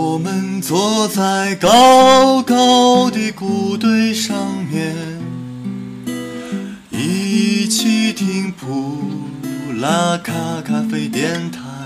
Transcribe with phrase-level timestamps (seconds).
[0.00, 4.94] 我们坐在高高的谷堆上面，
[6.88, 9.00] 一起听普
[9.80, 10.32] 拉卡
[10.64, 11.77] 咖啡电台。